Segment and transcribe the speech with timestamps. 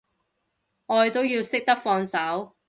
[0.87, 2.55] 愛都要識得放手